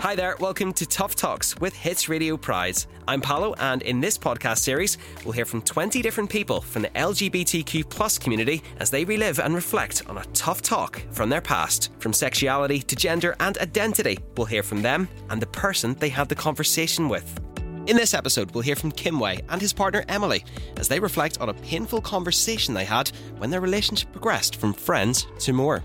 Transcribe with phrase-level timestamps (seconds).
[0.00, 2.82] Hi there, welcome to Tough Talks with Hits Radio Pride.
[3.06, 4.96] I'm Paolo, and in this podcast series,
[5.26, 9.54] we'll hear from 20 different people from the LGBTQ plus community as they relive and
[9.54, 11.92] reflect on a tough talk from their past.
[11.98, 16.30] From sexuality to gender and identity, we'll hear from them and the person they had
[16.30, 17.38] the conversation with.
[17.86, 20.46] In this episode, we'll hear from Kimway and his partner Emily
[20.78, 25.26] as they reflect on a painful conversation they had when their relationship progressed from friends
[25.40, 25.84] to more.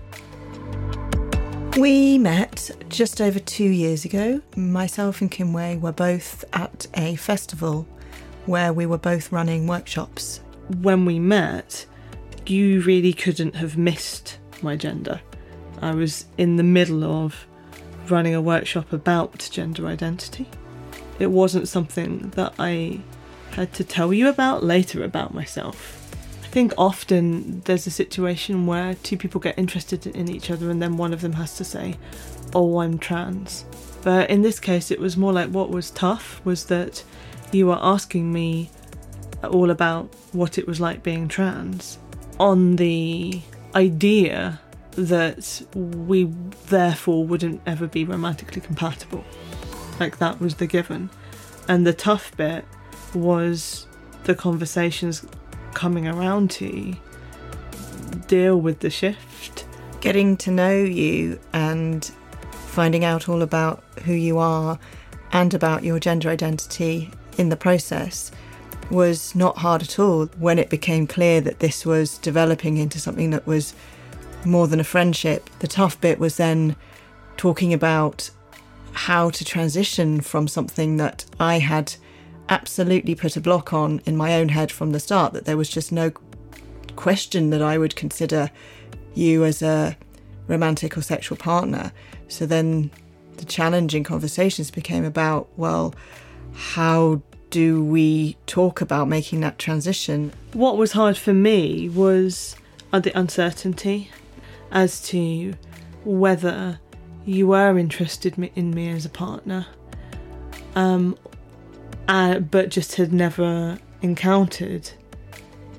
[1.76, 4.40] We met just over two years ago.
[4.56, 7.86] Myself and Kimway were both at a festival
[8.46, 10.40] where we were both running workshops.
[10.80, 11.84] When we met,
[12.46, 15.20] you really couldn't have missed my gender.
[15.82, 17.46] I was in the middle of
[18.08, 20.48] running a workshop about gender identity.
[21.18, 23.00] It wasn't something that I
[23.50, 26.05] had to tell you about later about myself
[26.56, 30.96] think often there's a situation where two people get interested in each other and then
[30.96, 31.94] one of them has to say,
[32.54, 33.66] Oh, I'm trans.
[34.02, 37.04] But in this case, it was more like what was tough was that
[37.52, 38.70] you were asking me
[39.44, 41.98] all about what it was like being trans
[42.40, 43.42] on the
[43.74, 44.58] idea
[44.92, 46.24] that we
[46.68, 49.26] therefore wouldn't ever be romantically compatible.
[50.00, 51.10] Like that was the given.
[51.68, 52.64] And the tough bit
[53.12, 53.86] was
[54.24, 55.26] the conversations
[55.76, 56.94] coming around to
[58.28, 59.66] deal with the shift.
[60.00, 62.02] Getting to know you and
[62.50, 64.78] finding out all about who you are
[65.32, 68.32] and about your gender identity in the process
[68.90, 73.28] was not hard at all when it became clear that this was developing into something
[73.30, 73.74] that was
[74.46, 75.50] more than a friendship.
[75.58, 76.74] The tough bit was then
[77.36, 78.30] talking about
[78.92, 81.94] how to transition from something that I had
[82.48, 85.68] absolutely put a block on in my own head from the start that there was
[85.68, 86.12] just no
[86.94, 88.50] question that I would consider
[89.14, 89.96] you as a
[90.46, 91.92] romantic or sexual partner.
[92.28, 92.90] So then
[93.36, 95.94] the challenging conversations became about, well,
[96.54, 100.32] how do we talk about making that transition?
[100.52, 102.56] What was hard for me was
[102.92, 104.10] the uncertainty
[104.70, 105.54] as to
[106.04, 106.80] whether
[107.26, 109.66] you were interested in me as a partner
[110.76, 111.18] um,
[112.08, 114.90] uh, but just had never encountered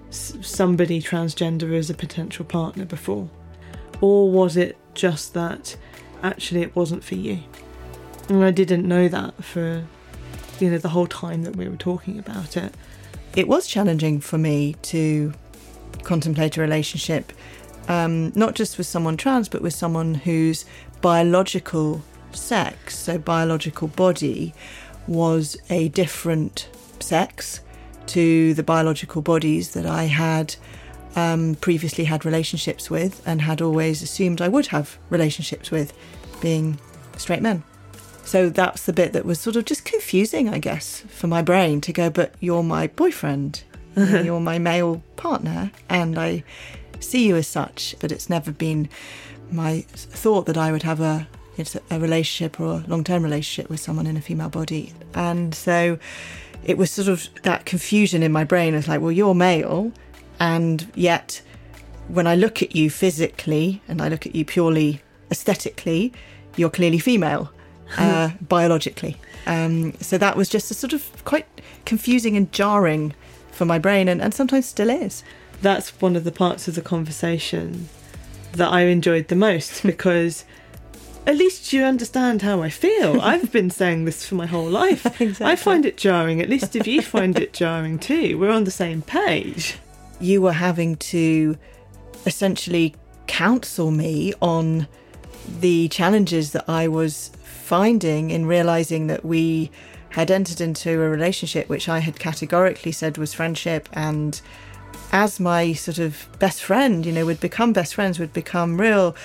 [0.10, 3.30] somebody transgender as a potential partner before?
[4.02, 5.78] Or was it just that
[6.24, 7.40] actually it wasn't for you?
[8.30, 9.86] And I didn't know that for
[10.60, 12.74] you know the whole time that we were talking about it.
[13.36, 15.34] It was challenging for me to
[16.04, 17.32] contemplate a relationship,
[17.88, 20.66] um, not just with someone trans, but with someone whose
[21.02, 22.02] biological
[22.32, 24.54] sex, so biological body,
[25.08, 26.70] was a different
[27.00, 27.62] sex
[28.08, 30.56] to the biological bodies that I had
[31.16, 35.94] um, previously had relationships with and had always assumed I would have relationships with,
[36.42, 36.80] being
[37.18, 37.64] straight men.
[38.24, 41.82] So that's the bit that was sort of just confusing, I guess, for my brain
[41.82, 43.64] to go, but you're my boyfriend,
[43.96, 46.44] you're my male partner, and I
[47.00, 48.90] see you as such, but it's never been
[49.50, 53.70] my thought that I would have a it's a relationship or a long term relationship
[53.70, 54.94] with someone in a female body.
[55.14, 55.98] And so
[56.64, 58.74] it was sort of that confusion in my brain.
[58.74, 59.92] It's like, well, you're male,
[60.40, 61.42] and yet
[62.08, 65.02] when I look at you physically and I look at you purely
[65.32, 66.14] aesthetically,
[66.56, 67.52] you're clearly female,
[67.98, 69.18] uh, biologically.
[69.46, 71.48] Um, so that was just a sort of quite
[71.86, 73.14] confusing and jarring
[73.52, 75.24] for my brain, and, and sometimes still is.
[75.62, 77.90] That's one of the parts of the conversation
[78.54, 80.46] that I enjoyed the most because
[81.28, 83.20] at least you understand how I feel.
[83.22, 85.06] I've been saying this for my whole life.
[85.22, 85.46] exactly.
[85.46, 86.42] I find it jarring.
[86.42, 89.76] At least if you find it jarring too, we're on the same page.
[90.22, 91.58] You were having to
[92.26, 92.96] essentially
[93.28, 94.88] counsel me on
[95.60, 99.70] the challenges that I was finding in realizing that we
[100.10, 104.40] had entered into a relationship which I had categorically said was friendship and
[105.12, 109.16] as my sort of best friend, you know, would become best friends, would become real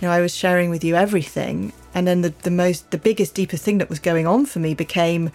[0.00, 1.72] you know, I was sharing with you everything.
[1.94, 4.74] And then the, the most, the biggest, deepest thing that was going on for me
[4.74, 5.30] became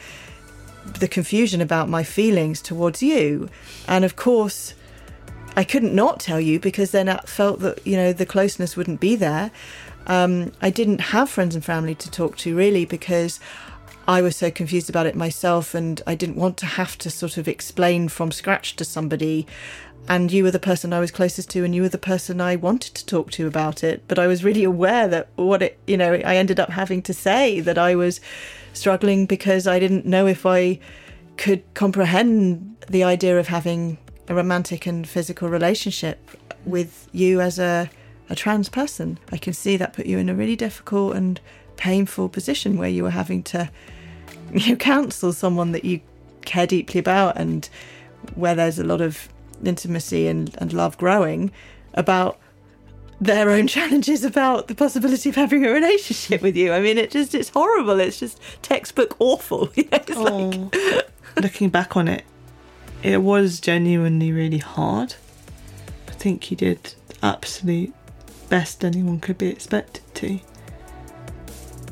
[1.00, 3.50] the confusion about my feelings towards you.
[3.88, 4.74] And of course,
[5.56, 9.00] I couldn't not tell you because then I felt that, you know, the closeness wouldn't
[9.00, 9.52] be there.
[10.08, 13.40] Um, I didn't have friends and family to talk to really because
[14.08, 17.38] I was so confused about it myself and I didn't want to have to sort
[17.38, 19.48] of explain from scratch to somebody
[20.08, 22.56] and you were the person I was closest to, and you were the person I
[22.56, 24.04] wanted to talk to about it.
[24.08, 27.14] But I was really aware that what it, you know, I ended up having to
[27.14, 28.20] say that I was
[28.74, 30.80] struggling because I didn't know if I
[31.38, 36.32] could comprehend the idea of having a romantic and physical relationship
[36.66, 37.90] with you as a,
[38.30, 39.20] a trans person.
[39.32, 41.40] I can see that put you in a really difficult and
[41.78, 43.70] painful position where you were having to
[44.54, 46.00] you know, counsel someone that you
[46.42, 47.70] care deeply about and
[48.36, 49.30] where there's a lot of
[49.64, 51.52] intimacy and, and love growing
[51.94, 52.40] about
[53.20, 56.74] their own challenges about the possibility of having a relationship with you.
[56.74, 58.00] I mean, it just, it's horrible.
[58.00, 59.70] It's just textbook awful.
[59.76, 61.10] it's oh, like...
[61.42, 62.24] looking back on it,
[63.04, 65.16] it was genuinely really hard.
[66.08, 67.94] I think you did absolute
[68.50, 70.40] best anyone could be expected to.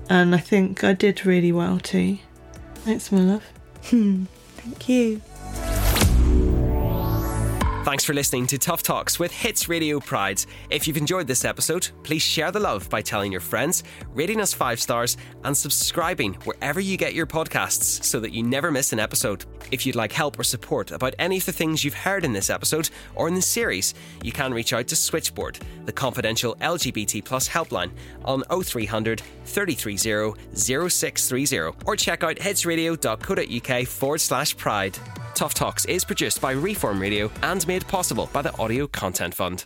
[0.10, 2.18] And I think I did really well too.
[2.76, 3.44] Thanks, my love.
[3.86, 4.26] Hmm.
[4.58, 5.22] Thank you.
[7.89, 10.45] Thanks for listening to Tough Talks with Hits Radio Pride.
[10.69, 13.83] If you've enjoyed this episode, please share the love by telling your friends,
[14.13, 18.69] rating us five stars, and subscribing wherever you get your podcasts so that you never
[18.69, 19.45] miss an episode.
[19.71, 22.51] If you'd like help or support about any of the things you've heard in this
[22.51, 27.50] episode or in the series, you can reach out to Switchboard, the confidential LGBT plus
[27.50, 27.89] helpline,
[28.24, 31.57] on 0300 330 0630,
[31.88, 34.95] or check out hitsradio.co.uk forward slash pride.
[35.39, 39.63] Tough Talks is produced by Reform Radio and made possible by the Audio Content Fund.